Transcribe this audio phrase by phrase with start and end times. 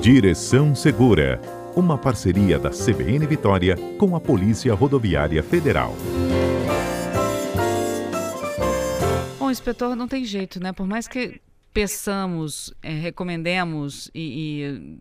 [0.00, 1.38] Direção Segura,
[1.76, 5.94] uma parceria da CBN Vitória com a Polícia Rodoviária Federal.
[9.38, 10.72] Bom, inspetor, não tem jeito, né?
[10.72, 11.38] Por mais que
[11.74, 14.98] peçamos, é, recomendemos e, e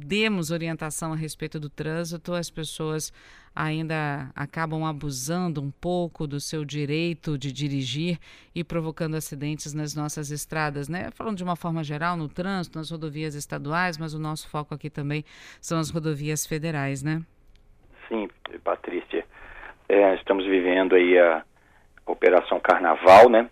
[0.00, 3.12] demos orientação a respeito do trânsito, as pessoas
[3.54, 8.18] ainda acabam abusando um pouco do seu direito de dirigir
[8.54, 11.10] e provocando acidentes nas nossas estradas, né?
[11.12, 14.88] Falando de uma forma geral, no trânsito, nas rodovias estaduais, mas o nosso foco aqui
[14.88, 15.24] também
[15.60, 17.22] são as rodovias federais, né?
[18.08, 18.28] Sim,
[18.64, 19.24] Patrícia.
[19.88, 21.44] É, estamos vivendo aí a
[22.06, 23.50] Operação Carnaval, né?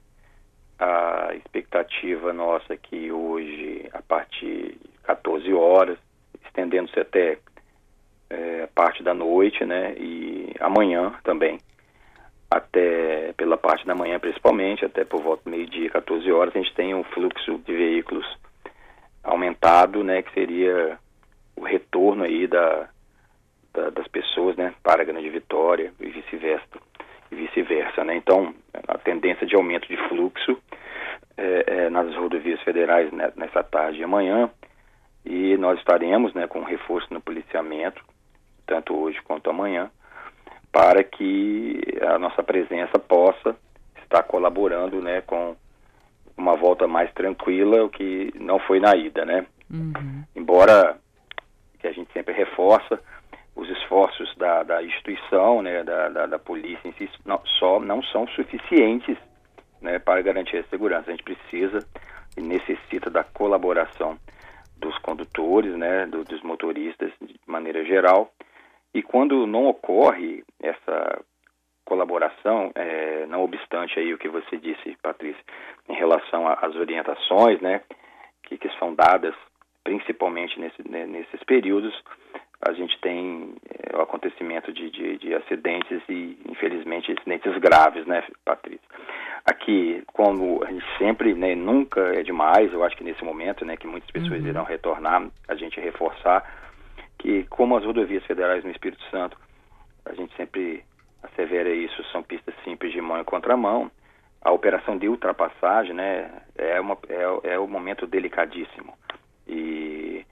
[0.78, 5.98] A expectativa nossa aqui hoje, a partir de 14 horas,
[6.58, 7.38] estendendo-se até
[8.28, 9.94] é, parte da noite, né?
[9.96, 11.58] E amanhã também,
[12.50, 16.74] até pela parte da manhã principalmente, até por volta do meio-dia, 14 horas, a gente
[16.74, 18.26] tem um fluxo de veículos
[19.22, 20.22] aumentado, né?
[20.22, 20.98] Que seria
[21.56, 22.88] o retorno aí da,
[23.72, 24.74] da das pessoas, né?
[24.82, 26.66] Para a Grande Vitória e vice-versa,
[27.30, 28.16] e vice-versa, né?
[28.16, 28.52] Então,
[28.88, 30.60] a tendência de aumento de fluxo
[31.36, 34.50] é, é, nas rodovias federais né, nessa tarde e amanhã
[35.24, 38.02] e nós estaremos né, com reforço no policiamento,
[38.66, 39.90] tanto hoje quanto amanhã,
[40.72, 43.56] para que a nossa presença possa
[44.02, 45.56] estar colaborando né, com
[46.36, 49.44] uma volta mais tranquila, o que não foi na ida, né?
[49.70, 50.24] Uhum.
[50.36, 50.96] Embora
[51.78, 53.00] que a gente sempre reforça
[53.54, 58.02] os esforços da, da instituição, né, da, da, da polícia em si, não, só não
[58.04, 59.16] são suficientes
[59.80, 61.08] né, para garantir a segurança.
[61.08, 61.86] A gente precisa
[62.36, 64.16] e necessita da colaboração
[64.78, 68.32] dos condutores, né, do, dos motoristas de maneira geral.
[68.94, 71.22] E quando não ocorre essa
[71.84, 75.42] colaboração, é, não obstante aí o que você disse, Patrícia,
[75.88, 77.82] em relação às orientações, né,
[78.42, 79.34] que, que são dadas
[79.82, 81.94] principalmente nesse, né, nesses períodos,
[82.60, 88.24] a gente tem é, o acontecimento de, de, de, acidentes e, infelizmente, acidentes graves, né,
[88.44, 88.86] Patrícia?
[89.44, 93.76] Aqui, como a gente sempre, né, nunca é demais, eu acho que nesse momento, né,
[93.76, 94.48] que muitas pessoas uhum.
[94.48, 96.44] irão retornar, a gente reforçar
[97.18, 99.38] que, como as rodovias federais no Espírito Santo,
[100.04, 100.84] a gente sempre
[101.22, 103.90] assevera isso, são pistas simples de mão e contramão,
[104.42, 108.94] a operação de ultrapassagem, né, é, uma, é, é um momento delicadíssimo.
[109.46, 110.24] E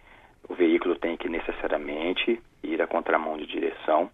[0.49, 4.11] o veículo tem que necessariamente ir à contramão de direção,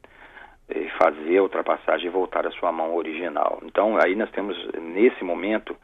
[0.75, 3.61] e fazer a ultrapassagem e voltar à sua mão original.
[3.65, 5.77] Então, aí nós temos, nesse momento,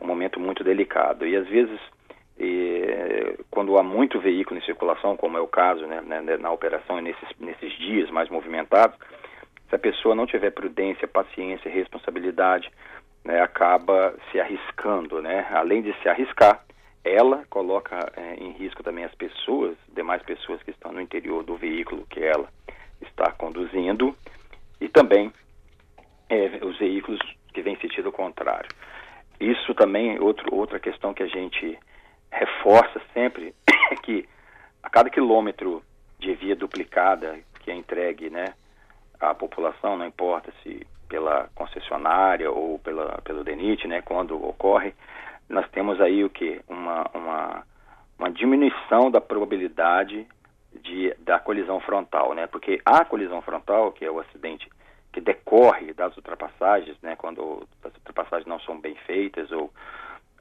[0.00, 1.26] um momento muito delicado.
[1.26, 1.78] E às vezes,
[2.38, 6.50] e, quando há muito veículo em circulação, como é o caso né, né, né, na
[6.50, 8.96] operação e nesses, nesses dias mais movimentados,
[9.68, 12.70] se a pessoa não tiver prudência, paciência responsabilidade,
[13.24, 15.46] né, acaba se arriscando, né?
[15.52, 16.64] Além de se arriscar,
[17.04, 21.56] ela coloca é, em risco também as pessoas, demais pessoas que estão no interior do
[21.56, 22.48] veículo que ela
[23.00, 24.14] está conduzindo
[24.80, 25.32] e também
[26.28, 27.20] é, os veículos
[27.52, 28.68] que vêm sentido contrário.
[29.40, 31.78] Isso também é outro, outra questão que a gente
[32.30, 33.54] reforça sempre
[33.90, 34.28] é que
[34.82, 35.82] a cada quilômetro
[36.18, 38.54] de via duplicada que é entregue né,
[39.18, 44.94] à população, não importa se pela concessionária ou pela, pelo DENIT, né, quando ocorre,
[45.50, 46.60] nós temos aí o que?
[46.68, 47.62] Uma, uma,
[48.18, 50.26] uma diminuição da probabilidade
[50.82, 52.46] de, da colisão frontal, né?
[52.46, 54.70] Porque a colisão frontal, que é o acidente
[55.12, 57.16] que decorre das ultrapassagens, né?
[57.16, 59.72] Quando as ultrapassagens não são bem feitas ou,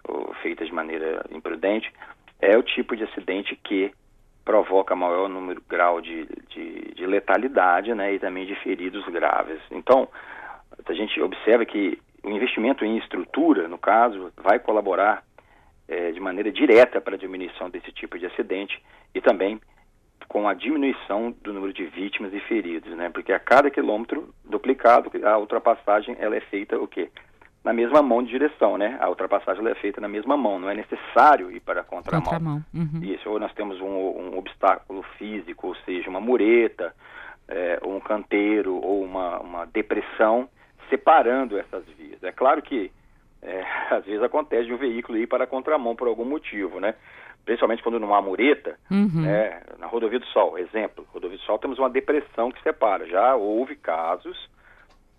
[0.08, 1.92] ou feitas de maneira imprudente,
[2.40, 3.92] é o tipo de acidente que
[4.46, 8.14] provoca maior número grau de, de, de letalidade, né?
[8.14, 9.60] E também de feridos graves.
[9.72, 10.08] Então,
[10.86, 15.24] a gente observa que o investimento em estrutura, no caso, vai colaborar
[15.88, 18.82] é, de maneira direta para a diminuição desse tipo de acidente
[19.14, 19.60] e também
[20.28, 23.10] com a diminuição do número de vítimas e feridos, né?
[23.10, 27.10] Porque a cada quilômetro duplicado, a ultrapassagem ela é feita o quê?
[27.64, 28.96] Na mesma mão de direção, né?
[29.02, 32.22] A ultrapassagem ela é feita na mesma mão, não é necessário ir para a contramão.
[32.22, 32.66] contramão.
[32.74, 33.02] Uhum.
[33.02, 36.94] Isso, ou nós temos um, um, obstáculo físico, ou seja, uma mureta,
[37.48, 40.48] é, um canteiro ou uma, uma depressão
[40.90, 42.22] separando essas vias.
[42.24, 42.92] É claro que
[43.42, 46.96] é, às vezes acontece de um veículo ir para a contramão por algum motivo, né?
[47.46, 49.22] Principalmente quando não há mureta, uhum.
[49.22, 49.62] né?
[49.80, 53.08] na Rodovia do Sol, exemplo, Rodovia do Sol temos uma depressão que separa.
[53.08, 54.50] Já houve casos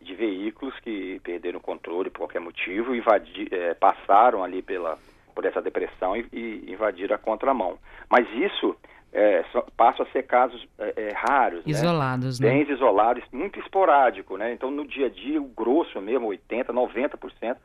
[0.01, 4.99] de veículos que perderam o controle por qualquer motivo, invadi, é, passaram ali pela,
[5.35, 7.79] por essa depressão e, e invadiram a contramão.
[8.09, 8.77] Mas isso
[9.12, 9.45] é,
[9.77, 11.73] passam a ser casos é, é raros, né?
[11.73, 12.49] isolados, né?
[12.49, 14.53] Bem isolados, muito esporádico, né?
[14.53, 17.57] Então, no dia a dia, o grosso mesmo, 80%, 90%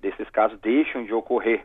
[0.00, 1.64] desses casos deixam de ocorrer.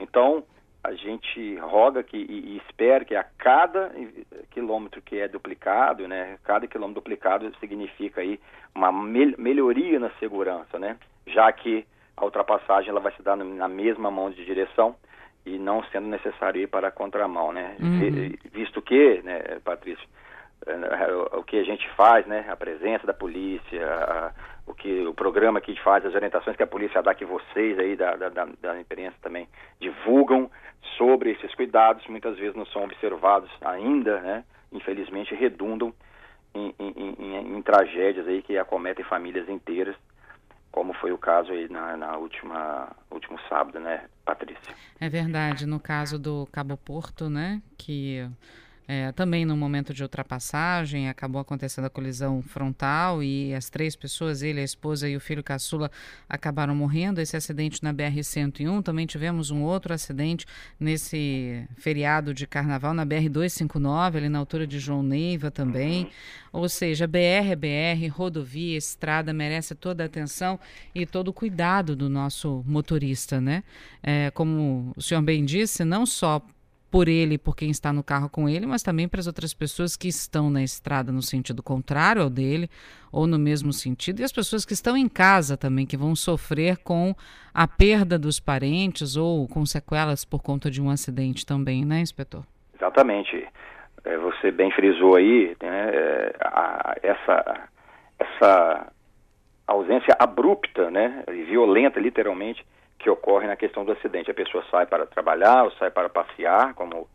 [0.00, 0.44] Então,
[0.82, 3.92] a gente roga que, e, e, espera que a cada
[4.50, 8.40] quilômetro que é duplicado, né, cada quilômetro duplicado significa aí
[8.74, 10.96] uma mel melhoria na segurança, né,
[11.26, 11.86] já que
[12.16, 14.96] a ultrapassagem ela vai se dar na mesma mão de direção
[15.46, 18.32] e não sendo necessário ir para a contramão, né, uhum.
[18.92, 20.06] Que, né, Patrícia,
[20.66, 24.32] eh, o que a gente faz, né, a presença da polícia, a,
[24.66, 27.96] o que o programa que faz, as orientações que a polícia dá, que vocês aí
[27.96, 28.28] da, da,
[28.60, 29.48] da imprensa também
[29.80, 30.50] divulgam
[30.98, 34.44] sobre esses cuidados, muitas vezes não são observados ainda, né?
[34.70, 35.94] Infelizmente redundam
[36.54, 39.96] em, em, em, em tragédias aí que acometem famílias inteiras,
[40.70, 44.74] como foi o caso aí na, na última último sábado, né, Patrícia?
[45.00, 48.28] É verdade, no caso do Cabo Porto, né, que
[48.92, 54.42] é, também no momento de ultrapassagem, acabou acontecendo a colisão frontal e as três pessoas,
[54.42, 55.90] ele, a esposa e o filho caçula,
[56.28, 57.18] acabaram morrendo.
[57.18, 58.82] Esse acidente na BR-101.
[58.82, 60.44] Também tivemos um outro acidente
[60.78, 66.10] nesse feriado de carnaval na BR-259, ali na altura de João Neiva também.
[66.52, 70.60] Ou seja, BR é BR, rodovia, estrada, merece toda a atenção
[70.94, 73.64] e todo o cuidado do nosso motorista, né?
[74.02, 76.42] É, como o senhor bem disse, não só
[76.92, 79.96] por ele, por quem está no carro com ele, mas também para as outras pessoas
[79.96, 82.68] que estão na estrada no sentido contrário ao dele,
[83.10, 86.76] ou no mesmo sentido, e as pessoas que estão em casa também, que vão sofrer
[86.76, 87.14] com
[87.54, 92.44] a perda dos parentes ou com sequelas por conta de um acidente também, né, inspetor?
[92.74, 93.48] Exatamente.
[94.04, 96.34] É, você bem frisou aí né, é,
[97.02, 97.68] essa,
[98.18, 98.92] essa
[99.66, 102.62] ausência abrupta né, violenta, literalmente,
[103.02, 104.30] que ocorre na questão do acidente.
[104.30, 107.08] A pessoa sai para trabalhar ou sai para passear, como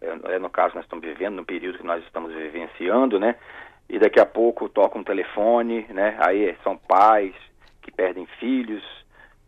[0.00, 3.36] é, no caso nós estamos vivendo, no período que nós estamos vivenciando, né?
[3.88, 6.16] E daqui a pouco toca um telefone, né?
[6.20, 7.34] Aí são pais
[7.82, 8.84] que perdem filhos,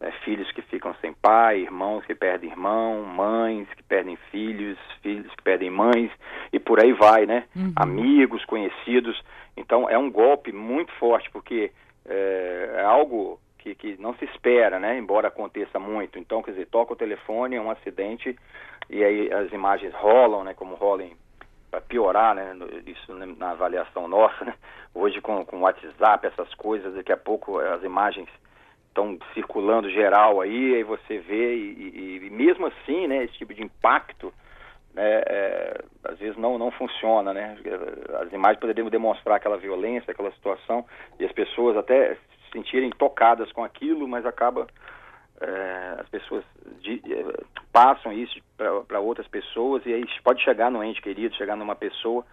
[0.00, 0.10] né?
[0.24, 5.42] filhos que ficam sem pai, irmãos que perdem irmão, mães que perdem filhos, filhos que
[5.42, 6.10] perdem mães,
[6.52, 7.44] e por aí vai, né?
[7.54, 7.72] Uhum.
[7.76, 9.22] Amigos, conhecidos.
[9.56, 11.70] Então é um golpe muito forte, porque
[12.06, 14.98] é, é algo que, que não se espera, né?
[14.98, 16.18] Embora aconteça muito.
[16.18, 18.36] Então, quer dizer, toca o telefone, é um acidente
[18.90, 20.52] e aí as imagens rolam, né?
[20.52, 21.10] Como rolam
[21.70, 22.54] para piorar, né?
[22.86, 24.54] Isso na avaliação nossa, né?
[24.94, 28.28] Hoje com com WhatsApp essas coisas, daqui a pouco as imagens
[28.88, 33.24] estão circulando geral aí, aí você vê e, e, e, mesmo assim, né?
[33.24, 34.34] Esse tipo de impacto
[34.92, 37.56] né, é, às vezes não, não funciona, né?
[38.20, 40.84] As imagens poderiam demonstrar aquela violência, aquela situação,
[41.18, 42.18] e as pessoas até
[42.52, 44.66] sentirem tocadas com aquilo, mas acaba
[45.40, 46.44] é, as pessoas
[46.81, 48.38] de, é, passam isso
[48.87, 52.25] para outras pessoas e aí pode chegar no ente querido, chegar numa pessoa,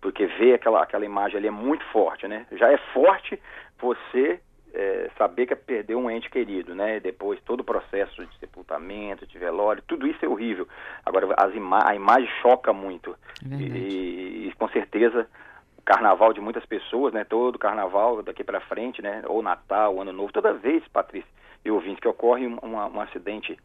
[0.00, 2.46] porque vê aquela, aquela imagem ali é muito forte, né?
[2.52, 3.40] Já é forte
[3.78, 4.40] você
[4.72, 7.00] é, saber que perdeu um ente querido, né?
[7.00, 10.68] Depois todo o processo de sepultamento, de velório, tudo isso é horrível.
[11.04, 15.26] Agora as ima a imagem choca muito é e, e, com certeza
[15.86, 17.24] carnaval de muitas pessoas, né?
[17.24, 19.22] Todo carnaval daqui para frente, né?
[19.26, 21.30] Ou Natal, Ano Novo, toda vez, Patrícia
[21.64, 23.56] e ouvintes, que ocorre um, um acidente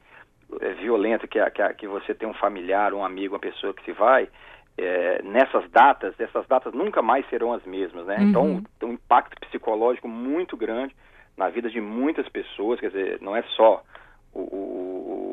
[0.61, 3.91] é, violento, que, que, que você tem um familiar, um amigo, uma pessoa que se
[3.91, 4.29] vai,
[4.77, 8.17] é, nessas datas, essas datas nunca mais serão as mesmas, né?
[8.19, 8.51] Então, uhum.
[8.57, 10.95] Então, tem um impacto psicológico muito grande
[11.35, 13.83] na vida de muitas pessoas, quer dizer, não é só
[14.31, 15.30] o, o,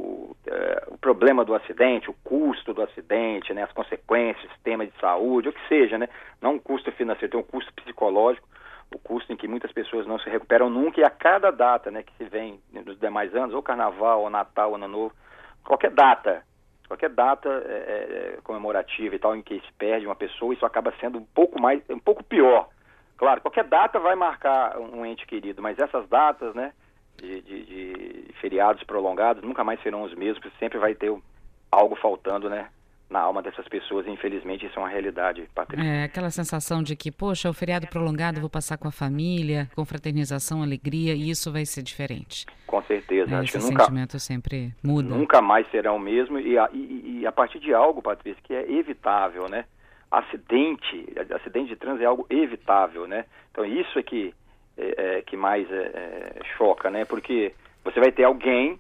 [0.50, 5.49] é, o, problema do acidente, o custo do acidente, né, as consequências, sistema de saúde,
[5.49, 6.09] o que seja, né,
[6.40, 8.49] não um custo financeiro, tem um custo psicológico,
[8.95, 12.02] o custo em que muitas pessoas não se recuperam nunca e a cada data, né,
[12.02, 15.14] que se vem nos demais anos, ou Carnaval, ou Natal, Ano Novo,
[15.64, 16.43] qualquer data,
[16.87, 20.93] qualquer data é, é, comemorativa e tal em que se perde uma pessoa, isso acaba
[20.99, 22.69] sendo um pouco mais, um pouco pior.
[23.19, 26.73] Claro, qualquer data vai marcar um ente querido, mas essas datas, né,
[27.20, 31.12] de, de, de feriados prolongados nunca mais serão os mesmos, sempre vai ter
[31.70, 32.68] algo faltando, né?
[33.10, 35.84] na alma dessas pessoas, e infelizmente isso é uma realidade, Patrícia.
[35.84, 39.84] É, aquela sensação de que, poxa, o feriado prolongado, vou passar com a família, com
[39.84, 42.44] fraternização, alegria, e isso vai ser diferente.
[42.66, 43.34] Com certeza.
[43.34, 45.08] É, Acho esse nunca, sentimento sempre muda.
[45.08, 48.52] Nunca mais será o mesmo, e a, e, e a partir de algo, Patrícia, que
[48.52, 49.64] é evitável, né?
[50.10, 53.25] Acidente, acidente de trânsito é algo evitável, né?
[53.50, 54.34] Então isso é que
[54.78, 57.04] é, é, que mais é, é, choca, né?
[57.04, 57.52] Porque
[57.85, 58.78] você vai ter alguém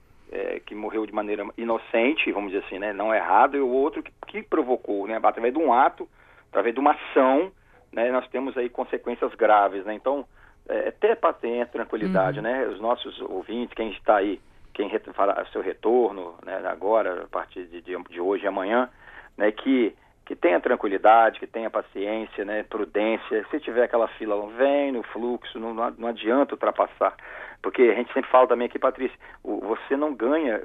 [0.66, 2.92] que morreu de maneira inocente, vamos dizer assim, né?
[2.92, 5.18] Não errado, e o outro que, que provocou, né?
[5.22, 6.06] Através de um ato,
[6.50, 7.50] através de uma ação,
[7.90, 8.12] né?
[8.12, 9.94] Nós temos aí consequências graves, né?
[9.94, 10.26] Então,
[10.68, 12.42] é, até para ter tranquilidade, uhum.
[12.42, 12.66] né?
[12.66, 14.38] Os nossos ouvintes, quem está aí,
[14.74, 16.60] quem fará seu retorno, né?
[16.66, 18.90] Agora, a partir de, de hoje e amanhã,
[19.34, 19.50] né?
[19.50, 19.94] Que
[20.28, 23.46] que tenha tranquilidade, que tenha paciência, né, prudência.
[23.50, 27.16] Se tiver aquela fila, vem no fluxo, não, não adianta ultrapassar.
[27.62, 30.60] Porque a gente sempre fala também aqui, Patrícia, o, você não ganha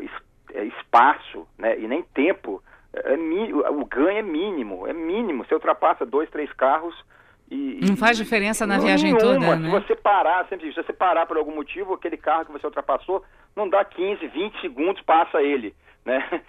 [0.54, 2.62] é, espaço né, e nem tempo,
[2.94, 5.46] é, é o ganho é mínimo, é mínimo.
[5.46, 6.94] Você ultrapassa dois, três carros
[7.50, 7.80] e...
[7.88, 9.40] Não faz diferença na viagem nenhuma.
[9.40, 9.80] toda, né?
[9.80, 13.24] Se você parar, sempre se você parar por algum motivo, aquele carro que você ultrapassou,
[13.56, 16.22] não dá 15, 20 segundos, passa ele, né?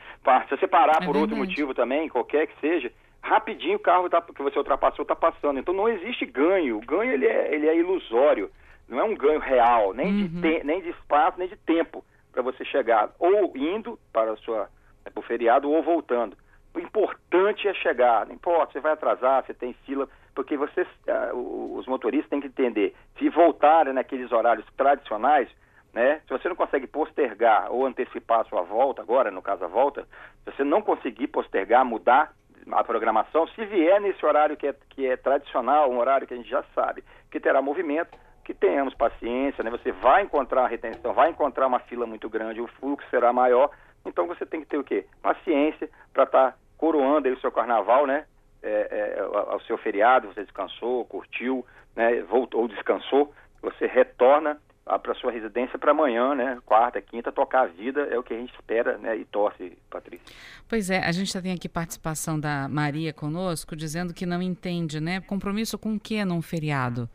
[0.49, 1.18] Se você parar é por verdade.
[1.18, 2.90] outro motivo também, qualquer que seja,
[3.24, 5.58] rapidinho o carro tá, que você ultrapassou está passando.
[5.58, 6.76] Então não existe ganho.
[6.76, 8.50] O ganho ele é, ele é ilusório.
[8.86, 10.28] Não é um ganho real, nem, uhum.
[10.28, 14.36] de, te, nem de espaço, nem de tempo para você chegar ou indo para a
[14.36, 14.68] sua
[15.04, 16.36] né, para o feriado ou voltando.
[16.74, 20.86] O importante é chegar, não importa, você vai atrasar, você tem fila, porque vocês,
[21.32, 25.48] uh, os motoristas têm que entender, se voltarem naqueles horários tradicionais,
[25.92, 29.68] né, se você não consegue postergar ou antecipar a sua volta, agora no caso a
[29.68, 30.02] volta,
[30.42, 32.34] se você não conseguir postergar, mudar
[32.73, 36.37] a programação, se vier nesse horário que é, que é tradicional, um horário que a
[36.37, 39.71] gente já sabe que terá movimento, que tenhamos paciência, né?
[39.71, 43.71] Você vai encontrar retenção, vai encontrar uma fila muito grande, o fluxo será maior,
[44.04, 45.06] então você tem que ter o quê?
[45.23, 48.26] Paciência para estar tá coroando aí o seu carnaval, né?
[48.62, 51.66] É, é, o seu feriado, você descansou, curtiu,
[51.97, 52.23] né?
[52.23, 56.58] Voltou ou descansou, você retorna para sua residência para amanhã, né?
[56.66, 59.16] Quarta, quinta, tocar a vida é o que a gente espera, né?
[59.16, 60.24] E torce, Patrícia.
[60.68, 65.00] Pois é, a gente já tem aqui participação da Maria conosco dizendo que não entende,
[65.00, 65.20] né?
[65.20, 67.08] Compromisso com o que num feriado?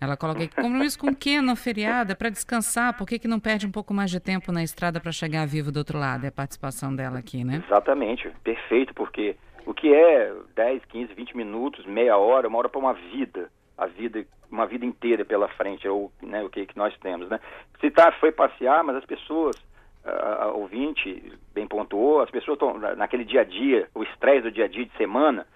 [0.00, 2.12] Ela coloca aqui, compromisso com o que no feriado?
[2.12, 5.00] É para descansar, por que, que não perde um pouco mais de tempo na estrada
[5.00, 6.24] para chegar vivo do outro lado?
[6.24, 7.62] É a participação dela aqui, né?
[7.66, 12.78] Exatamente, perfeito, porque o que é 10, 15, 20 minutos, meia hora, uma hora para
[12.78, 16.96] uma vida, a vida, uma vida inteira pela frente, ou né, o que, que nós
[16.98, 17.40] temos, né?
[17.94, 19.56] Tá, foi passear, mas as pessoas,
[20.04, 24.50] a, a ouvinte bem pontuou, as pessoas estão naquele dia a dia, o estresse do
[24.50, 25.46] dia a dia de semana,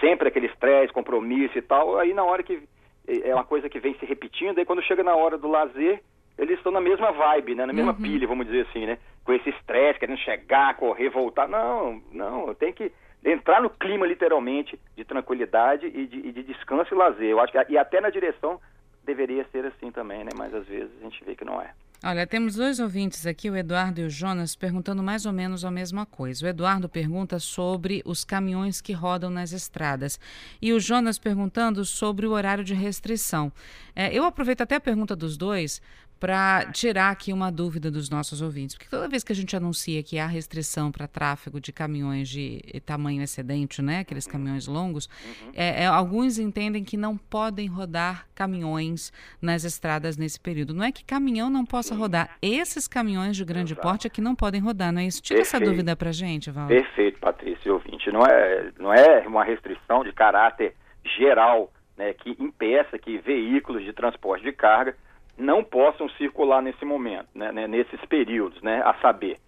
[0.00, 2.62] sempre aquele estresse, compromisso e tal, aí na hora que
[3.08, 6.02] é uma coisa que vem se repetindo, aí quando chega na hora do lazer,
[6.36, 7.66] eles estão na mesma vibe, né?
[7.66, 8.02] Na mesma uhum.
[8.02, 8.98] pilha, vamos dizer assim, né?
[9.24, 11.48] Com esse estresse, querendo chegar, correr, voltar.
[11.48, 12.92] Não, não, tem que
[13.24, 17.28] entrar no clima, literalmente, de tranquilidade e de, e de descanso e lazer.
[17.28, 18.60] Eu acho que, e até na direção
[19.04, 20.30] deveria ser assim também, né?
[20.36, 21.70] Mas às vezes a gente vê que não é.
[22.04, 25.70] Olha, temos dois ouvintes aqui, o Eduardo e o Jonas, perguntando mais ou menos a
[25.70, 26.46] mesma coisa.
[26.46, 30.20] O Eduardo pergunta sobre os caminhões que rodam nas estradas
[30.62, 33.50] e o Jonas perguntando sobre o horário de restrição.
[33.96, 35.82] É, eu aproveito até a pergunta dos dois
[36.18, 40.02] para tirar aqui uma dúvida dos nossos ouvintes, porque toda vez que a gente anuncia
[40.02, 44.32] que há restrição para tráfego de caminhões de tamanho excedente, né, aqueles uhum.
[44.32, 45.52] caminhões longos, uhum.
[45.54, 50.74] é, é, alguns entendem que não podem rodar caminhões nas estradas nesse período.
[50.74, 52.00] Não é que caminhão não possa Sim.
[52.00, 53.86] rodar, esses caminhões de grande Exato.
[53.86, 55.22] porte é que não podem rodar, não é isso?
[55.22, 55.62] Tira Perfeito.
[55.62, 56.66] essa dúvida para gente, Val.
[56.66, 58.10] Perfeito, Patrícia, ouvinte.
[58.10, 60.74] Não é, não é uma restrição de caráter
[61.16, 64.96] geral, né, que impeça que veículos de transporte de carga
[65.38, 69.38] não possam circular nesse momento, né, né, nesses períodos, né, a saber,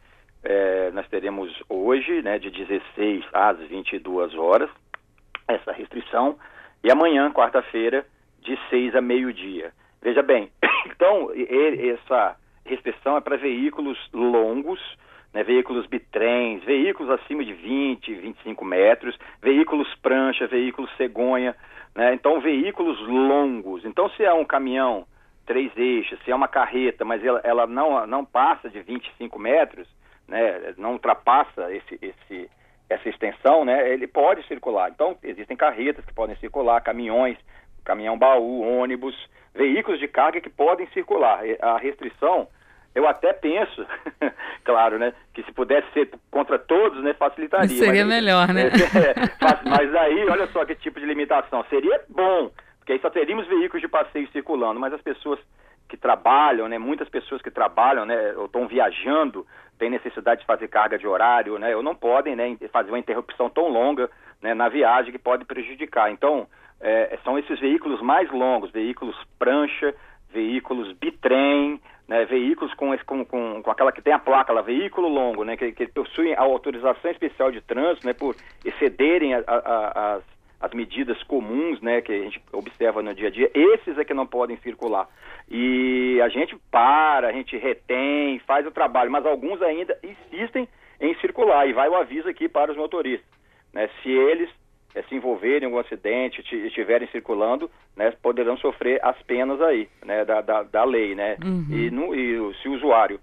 [0.44, 4.70] é, nós teremos hoje, né, de 16 às 22 horas,
[5.48, 6.38] essa restrição,
[6.82, 8.06] e amanhã, quarta-feira,
[8.40, 9.72] de 6 a meio-dia.
[10.00, 10.48] Veja bem,
[10.86, 14.80] então, essa restrição é para veículos longos,
[15.34, 21.54] né, veículos bitrens, veículos acima de 20, 25 metros, veículos prancha, veículos cegonha,
[21.96, 23.84] né, então veículos longos.
[23.84, 25.04] Então, se é um caminhão
[25.50, 29.88] três eixos, se é uma carreta, mas ela, ela não, não passa de 25 metros,
[30.28, 32.48] né, não ultrapassa esse, esse,
[32.88, 34.92] essa extensão, né, ele pode circular.
[34.94, 37.36] Então, existem carretas que podem circular, caminhões,
[37.84, 39.16] caminhão baú, ônibus,
[39.52, 41.40] veículos de carga que podem circular.
[41.60, 42.46] A restrição,
[42.94, 43.84] eu até penso,
[44.62, 47.76] claro, né, que se pudesse ser contra todos, né, facilitaria.
[47.76, 48.70] Seria mas, melhor, né?
[48.94, 51.64] É, mas aí, olha só que tipo de limitação.
[51.68, 52.49] Seria bom,
[53.00, 55.38] só teríamos veículos de passeio circulando, mas as pessoas
[55.88, 59.44] que trabalham, né, muitas pessoas que trabalham, né, ou estão viajando,
[59.78, 63.50] têm necessidade de fazer carga de horário, né, ou não podem, né, fazer uma interrupção
[63.50, 64.08] tão longa,
[64.40, 66.10] né, na viagem que pode prejudicar.
[66.10, 66.46] Então,
[66.80, 69.94] é, são esses veículos mais longos, veículos prancha,
[70.32, 75.08] veículos bitrem, né, veículos com, com, com, com, aquela que tem a placa lá, veículo
[75.08, 80.14] longo, né, que, que possuem a autorização especial de trânsito, né, por excederem a, a,
[80.14, 80.24] as
[80.60, 84.12] as medidas comuns, né, que a gente observa no dia a dia, esses é que
[84.12, 85.08] não podem circular.
[85.48, 90.68] E a gente para, a gente retém, faz o trabalho, mas alguns ainda insistem
[91.00, 93.26] em circular e vai o aviso aqui para os motoristas,
[93.72, 94.50] né, se eles
[94.94, 100.24] é, se envolverem em algum acidente, estiverem circulando, né, poderão sofrer as penas aí, né,
[100.24, 101.66] da, da, da lei, né, uhum.
[101.70, 103.18] e, no, e, se o usuário,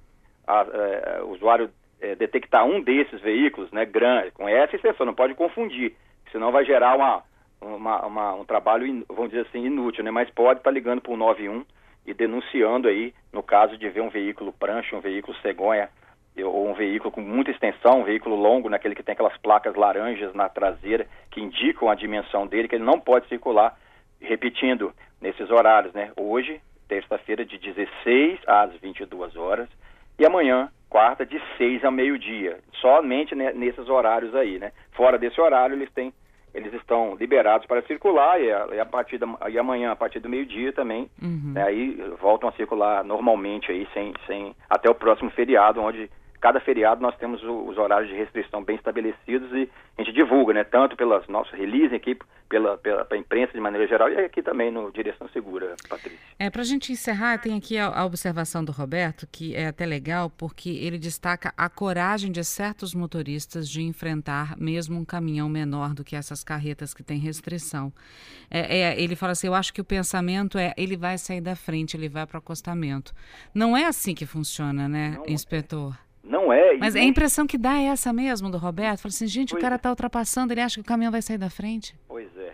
[0.48, 1.70] a, a, o usuário
[2.02, 5.94] é, detectar um desses veículos, né, grande, com essa exceção, não pode confundir,
[6.32, 7.24] senão vai gerar uma,
[7.62, 10.12] uma, uma, um trabalho, vamos dizer assim, inútil, né?
[10.12, 11.66] Mas pode estar tá ligando para o 91
[12.06, 15.90] e denunciando aí, no caso de ver um veículo prancha, um veículo cegonha
[16.44, 20.34] ou um veículo com muita extensão, um veículo longo, naquele que tem aquelas placas laranjas
[20.34, 23.76] na traseira que indicam a dimensão dele, que ele não pode circular,
[24.22, 26.12] repetindo, nesses horários, né?
[26.16, 29.68] Hoje, terça-feira, de 16 às 22 horas,
[30.20, 32.60] e amanhã, quarta, de 6 a meio-dia.
[32.82, 34.72] Somente nesses horários aí, né?
[34.92, 36.14] Fora desse horário, eles têm
[36.54, 40.20] eles estão liberados para circular e a, e a partir da, e amanhã a partir
[40.20, 41.52] do meio dia também uhum.
[41.54, 46.60] né, aí voltam a circular normalmente aí sem, sem até o próximo feriado onde cada
[46.60, 50.64] feriado nós temos os horários de restrição bem estabelecidos e a gente divulga, né?
[50.64, 52.18] Tanto pelas nossas releases aqui,
[52.48, 56.20] pela, pela, pela imprensa de maneira geral e aqui também no Direção Segura, Patrícia.
[56.38, 59.86] É, para a gente encerrar, tem aqui a, a, observação do Roberto, que é até
[59.86, 65.94] legal, porque ele destaca a coragem de certos motoristas de enfrentar mesmo um caminhão menor
[65.94, 67.92] do que essas carretas que têm restrição.
[68.52, 71.56] É, é, ele fala assim, eu acho que o pensamento é, ele vai sair da
[71.56, 73.14] frente, ele vai para o acostamento.
[73.54, 75.98] Não é assim que funciona, né, Não, inspetor?
[76.28, 76.78] Não é.
[76.78, 79.02] Mas a impressão que dá é essa mesmo do Roberto.
[79.02, 79.92] Fala assim, gente, pois o cara está é.
[79.92, 81.96] ultrapassando, ele acha que o caminhão vai sair da frente.
[82.08, 82.54] Pois é.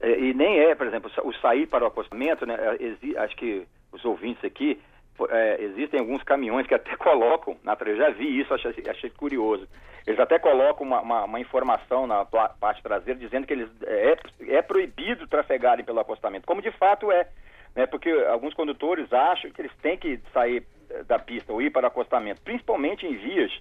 [0.00, 0.20] é.
[0.20, 2.56] E nem é, por exemplo, o sair para o acostamento, né?
[2.56, 4.80] É, acho que os ouvintes aqui,
[5.28, 9.68] é, existem alguns caminhões que até colocam, na eu já vi isso, achei, achei curioso.
[10.06, 14.16] Eles até colocam uma, uma, uma, informação na parte traseira dizendo que eles é,
[14.48, 17.28] é proibido trafegarem pelo acostamento, como de fato é.
[17.76, 17.86] Né?
[17.86, 20.66] Porque alguns condutores acham que eles têm que sair
[21.06, 23.52] da pista ou ir para o acostamento, principalmente em vias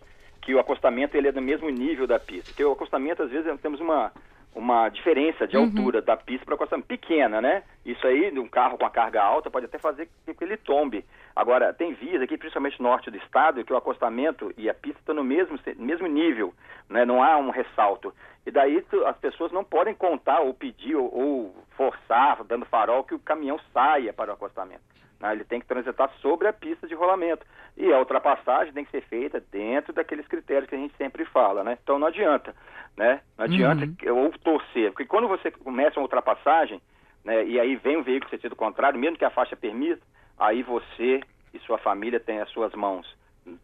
[0.42, 2.50] que o acostamento ele é do mesmo nível da pista.
[2.50, 4.12] Porque o acostamento, às vezes, temos uma,
[4.56, 5.66] uma diferença de uhum.
[5.66, 7.64] altura da pista para o acostamento pequena, né?
[7.86, 11.06] Isso aí, um carro com a carga alta, pode até fazer com que ele tombe.
[11.36, 15.00] Agora, tem vias aqui, principalmente no norte do estado, que o acostamento e a pista
[15.00, 16.54] estão no mesmo, mesmo nível,
[16.90, 17.06] né?
[17.06, 18.14] Não há um ressalto.
[18.46, 23.14] E daí as pessoas não podem contar ou pedir ou, ou forçar, dando farol, que
[23.14, 24.82] o caminhão saia para o acostamento.
[25.20, 25.34] Né?
[25.34, 27.46] Ele tem que transitar sobre a pista de rolamento.
[27.76, 31.64] E a ultrapassagem tem que ser feita dentro daqueles critérios que a gente sempre fala,
[31.64, 31.78] né?
[31.84, 32.56] Então não adianta,
[32.98, 33.22] né?
[33.38, 34.26] Não adianta uhum.
[34.26, 36.82] ou torcer, porque quando você começa uma ultrapassagem,
[37.24, 40.02] né, e aí vem um veículo sentido contrário, mesmo que a faixa permita,
[40.38, 41.22] aí você
[41.54, 43.18] e sua família têm as suas mãos.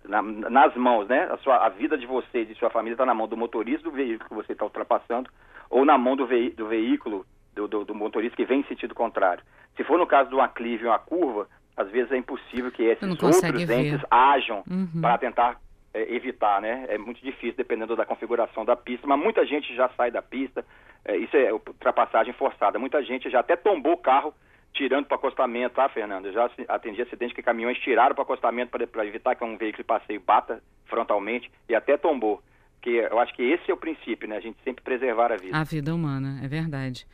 [0.04, 1.28] Na, nas mãos, né?
[1.32, 3.84] A, sua, a vida de você e de sua família está na mão do motorista
[3.84, 5.30] do veículo que você está ultrapassando
[5.70, 8.94] ou na mão do, ve, do veículo do, do, do, motorista que vem em sentido
[8.94, 9.44] contrário.
[9.76, 12.84] Se for no caso de uma clive ou uma curva, às vezes é impossível que
[12.84, 13.74] esses outros ver.
[13.74, 15.02] entes ajam uhum.
[15.02, 15.60] para tentar
[15.94, 16.86] é, evitar, né?
[16.90, 20.66] É muito difícil dependendo da configuração da pista, mas muita gente já sai da pista,
[21.04, 22.78] é, isso é ultrapassagem forçada.
[22.78, 24.34] Muita gente já até tombou o carro
[24.74, 26.26] tirando para o acostamento, tá, Fernando?
[26.26, 29.84] Eu já atendi acidente que caminhões tiraram para o acostamento para evitar que um veículo
[29.84, 32.42] de passeio bata frontalmente e até tombou
[32.86, 34.38] porque eu acho que esse é o princípio, né?
[34.38, 35.58] A gente sempre preservar a vida.
[35.58, 37.08] A vida humana, é verdade.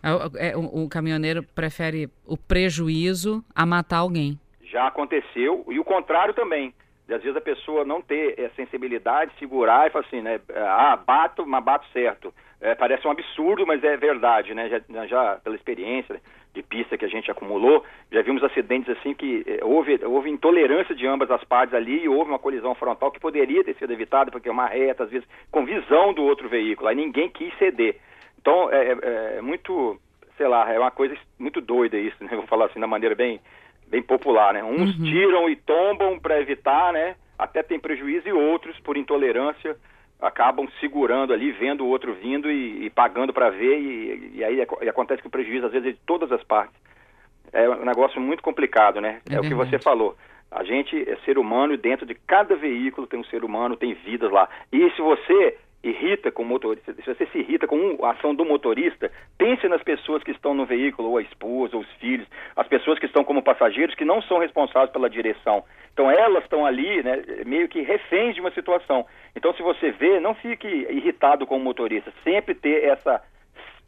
[0.00, 4.38] É, é, o, o caminhoneiro prefere o prejuízo a matar alguém.
[4.62, 6.72] Já aconteceu, e o contrário também.
[7.08, 10.40] Às vezes a pessoa não ter é, sensibilidade, segurar e falar assim, né?
[10.54, 12.32] Ah, bato, mas bato certo.
[12.60, 14.68] É, parece um absurdo, mas é verdade, né?
[14.68, 16.20] Já, já pela experiência
[16.56, 20.94] de pista que a gente acumulou, já vimos acidentes assim que é, houve, houve intolerância
[20.94, 24.30] de ambas as partes ali e houve uma colisão frontal que poderia ter sido evitada
[24.30, 26.88] porque é uma reta, às vezes, com visão do outro veículo.
[26.88, 27.96] Aí ninguém quis ceder.
[28.40, 30.00] Então, é, é, é muito,
[30.36, 32.30] sei lá, é uma coisa muito doida isso, né?
[32.32, 33.38] Vou falar assim da maneira bem,
[33.86, 34.64] bem popular, né?
[34.64, 35.04] Uns uhum.
[35.04, 37.16] tiram e tombam para evitar, né?
[37.38, 39.76] Até tem prejuízo e outros, por intolerância,
[40.20, 44.66] acabam segurando ali, vendo o outro vindo e, e pagando para ver, e, e aí
[44.82, 46.74] e acontece que o prejuízo, às vezes, é de todas as partes.
[47.52, 49.20] É um negócio muito complicado, né?
[49.30, 50.16] É, é o que você falou.
[50.50, 53.94] A gente é ser humano e dentro de cada veículo tem um ser humano, tem
[53.94, 54.48] vidas lá.
[54.72, 55.56] E se você
[55.88, 59.82] irrita com o motorista, se você se irrita com a ação do motorista, pense nas
[59.82, 63.24] pessoas que estão no veículo, ou a esposa, ou os filhos, as pessoas que estão
[63.24, 65.64] como passageiros que não são responsáveis pela direção.
[65.92, 69.06] Então elas estão ali, né, meio que reféns de uma situação.
[69.34, 73.22] Então se você vê, não fique irritado com o motorista, sempre ter essa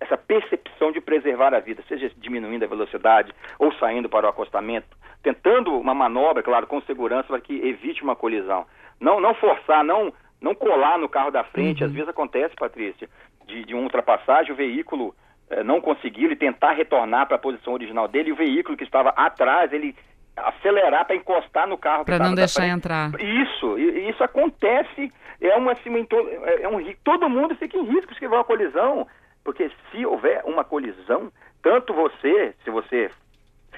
[0.01, 4.87] essa percepção de preservar a vida, seja diminuindo a velocidade ou saindo para o acostamento,
[5.25, 8.65] tentando uma manobra, claro, com segurança para que evite uma colisão.
[9.01, 11.83] Não, não forçar, não não colar no carro da frente.
[11.83, 11.89] Uhum.
[11.89, 13.09] Às vezes acontece, Patrícia,
[13.47, 15.15] de, de uma ultrapassagem, o veículo
[15.51, 18.85] eh, não conseguir ele tentar retornar para a posição original dele, e o veículo que
[18.85, 19.97] estava atrás, ele
[20.37, 23.11] acelerar para encostar no carro para não deixar entrar.
[23.21, 25.91] Isso, isso acontece, é uma assim,
[26.45, 29.07] é, é um todo mundo fica em risco se tiver uma colisão,
[29.45, 33.11] porque se houver uma colisão, tanto você, se você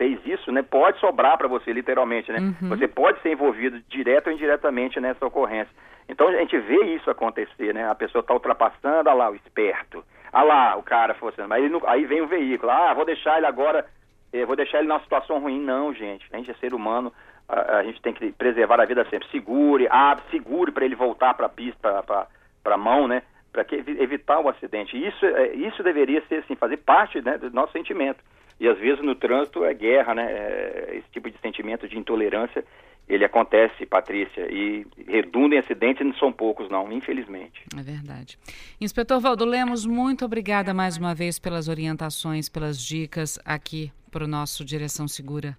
[0.00, 2.38] fez isso, né, pode sobrar para você literalmente, né?
[2.38, 2.70] Uhum.
[2.70, 5.70] Você pode ser envolvido direto ou indiretamente nessa ocorrência.
[6.08, 7.86] Então a gente vê isso acontecer, né?
[7.86, 10.02] A pessoa está ultrapassando, olha lá, o esperto.
[10.32, 11.52] Olha lá, o cara forçando.
[11.52, 13.84] Aí, aí vem o veículo, ah, vou deixar ele agora,
[14.32, 15.60] eh, vou deixar ele numa situação ruim.
[15.60, 17.12] Não, gente, a gente é ser humano,
[17.46, 19.28] a, a, gente tem que preservar a vida sempre.
[19.28, 23.22] Segure, abre, segure para ele voltar para a pista, para a mão, né?
[23.52, 23.66] Para
[23.98, 24.96] evitar o acidente.
[24.96, 28.24] Isso, é, isso deveria ser, assim, fazer parte né, do nosso sentimento.
[28.60, 30.30] E às vezes no trânsito é guerra, né?
[30.30, 32.62] É, esse tipo de sentimento de intolerância,
[33.08, 37.64] ele acontece, Patrícia, e redunda em acidentes não são poucos, não, infelizmente.
[37.76, 38.38] É verdade.
[38.78, 44.28] Inspetor Valdo Lemos, muito obrigada mais uma vez pelas orientações, pelas dicas aqui para o
[44.28, 45.56] nosso Direção Segura.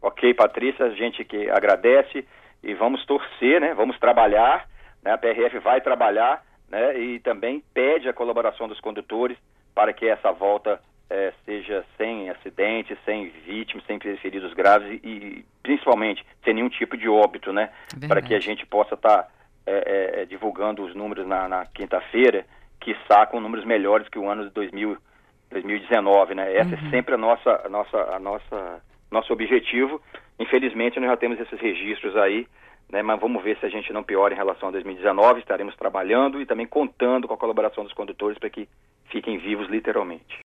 [0.00, 2.24] Ok, Patrícia, a gente que agradece
[2.62, 3.74] e vamos torcer, né?
[3.74, 4.68] Vamos trabalhar,
[5.02, 5.10] né?
[5.10, 6.98] A PRF vai trabalhar, né?
[6.98, 9.36] E também pede a colaboração dos condutores
[9.74, 15.44] para que essa volta é, seja sem acidentes, sem vítimas, sem feridos graves e, e,
[15.62, 17.70] principalmente sem nenhum tipo de óbito, né?
[18.06, 19.28] Para que a gente possa estar tá,
[19.66, 22.44] é, é, divulgando os números na, na quinta-feira,
[22.80, 24.96] que sacam números melhores que o ano de 2000,
[25.50, 26.54] 2019, né?
[26.54, 26.86] Essa é uhum.
[26.86, 30.00] é sempre a nossa, a nossa, a nossa nosso objetivo.
[30.38, 32.46] Infelizmente, nós já temos esses registros aí,
[32.90, 35.40] né, mas vamos ver se a gente não piora em relação a 2019.
[35.40, 38.68] Estaremos trabalhando e também contando com a colaboração dos condutores para que
[39.10, 40.36] fiquem vivos literalmente.